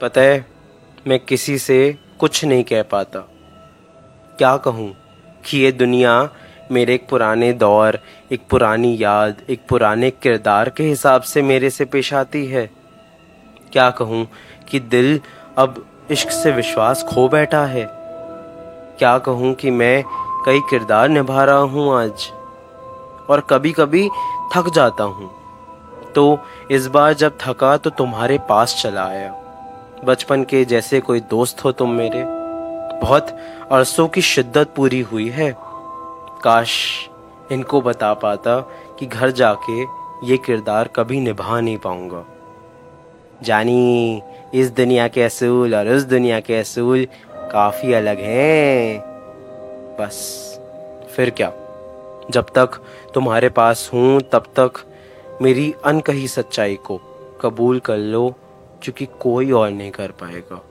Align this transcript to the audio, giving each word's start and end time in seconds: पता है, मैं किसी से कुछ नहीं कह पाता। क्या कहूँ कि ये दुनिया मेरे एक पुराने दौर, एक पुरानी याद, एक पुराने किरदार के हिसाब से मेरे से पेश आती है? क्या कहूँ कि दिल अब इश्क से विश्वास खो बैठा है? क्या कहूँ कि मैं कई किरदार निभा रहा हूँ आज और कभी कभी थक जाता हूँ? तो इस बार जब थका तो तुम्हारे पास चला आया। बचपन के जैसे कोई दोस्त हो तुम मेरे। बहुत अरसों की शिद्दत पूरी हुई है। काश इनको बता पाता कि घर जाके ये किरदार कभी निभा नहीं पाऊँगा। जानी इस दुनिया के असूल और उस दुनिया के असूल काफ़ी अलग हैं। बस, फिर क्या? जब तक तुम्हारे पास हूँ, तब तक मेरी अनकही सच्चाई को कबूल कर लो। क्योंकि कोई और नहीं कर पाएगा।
पता 0.00 0.20
है, 0.20 0.46
मैं 1.08 1.18
किसी 1.20 1.58
से 1.58 1.98
कुछ 2.20 2.44
नहीं 2.44 2.64
कह 2.64 2.82
पाता। 2.82 3.20
क्या 4.38 4.56
कहूँ 4.56 4.96
कि 5.44 5.58
ये 5.58 5.72
दुनिया 5.72 6.30
मेरे 6.72 6.94
एक 6.94 7.08
पुराने 7.08 7.52
दौर, 7.52 7.98
एक 8.32 8.40
पुरानी 8.50 8.96
याद, 9.00 9.42
एक 9.50 9.60
पुराने 9.68 10.10
किरदार 10.10 10.70
के 10.70 10.82
हिसाब 10.82 11.22
से 11.22 11.42
मेरे 11.42 11.70
से 11.70 11.84
पेश 11.84 12.14
आती 12.14 12.46
है? 12.46 12.70
क्या 13.72 13.90
कहूँ 13.90 14.26
कि 14.68 14.80
दिल 14.80 15.20
अब 15.58 15.86
इश्क 16.10 16.30
से 16.30 16.52
विश्वास 16.52 17.02
खो 17.02 17.28
बैठा 17.28 17.64
है? 17.64 17.88
क्या 18.98 19.18
कहूँ 19.18 19.54
कि 19.54 19.70
मैं 19.70 20.04
कई 20.46 20.60
किरदार 20.60 21.08
निभा 21.08 21.44
रहा 21.44 21.56
हूँ 21.56 21.94
आज 21.96 22.30
और 23.30 23.46
कभी 23.50 23.72
कभी 23.72 24.08
थक 24.56 24.72
जाता 24.74 25.04
हूँ? 25.04 25.30
तो 26.12 26.38
इस 26.70 26.86
बार 26.86 27.12
जब 27.12 27.38
थका 27.40 27.76
तो 27.76 27.90
तुम्हारे 27.90 28.38
पास 28.38 28.82
चला 28.82 29.04
आया। 29.04 29.43
बचपन 30.04 30.44
के 30.44 30.64
जैसे 30.64 31.00
कोई 31.00 31.20
दोस्त 31.20 31.64
हो 31.64 31.72
तुम 31.72 31.90
मेरे। 31.90 32.24
बहुत 33.00 33.36
अरसों 33.72 34.08
की 34.08 34.20
शिद्दत 34.20 34.68
पूरी 34.76 35.00
हुई 35.00 35.28
है। 35.28 35.54
काश 36.44 36.70
इनको 37.52 37.80
बता 37.80 38.14
पाता 38.14 38.60
कि 38.98 39.06
घर 39.06 39.30
जाके 39.30 39.82
ये 40.26 40.36
किरदार 40.36 40.88
कभी 40.88 41.20
निभा 41.20 41.60
नहीं 41.60 41.78
पाऊँगा। 41.78 42.24
जानी 43.42 44.22
इस 44.54 44.70
दुनिया 44.70 45.08
के 45.08 45.22
असूल 45.22 45.74
और 45.74 45.88
उस 45.88 46.02
दुनिया 46.02 46.40
के 46.40 46.56
असूल 46.56 47.06
काफ़ी 47.52 47.92
अलग 47.92 48.18
हैं। 48.18 49.00
बस, 50.00 50.16
फिर 51.16 51.30
क्या? 51.30 51.52
जब 52.30 52.46
तक 52.54 52.80
तुम्हारे 53.14 53.48
पास 53.48 53.90
हूँ, 53.94 54.20
तब 54.20 54.42
तक 54.58 54.72
मेरी 55.42 55.74
अनकही 55.84 56.28
सच्चाई 56.28 56.74
को 56.74 57.00
कबूल 57.40 57.78
कर 57.78 57.96
लो। 57.96 58.34
क्योंकि 58.84 59.06
कोई 59.06 59.50
और 59.50 59.70
नहीं 59.70 59.90
कर 59.90 60.10
पाएगा। 60.10 60.62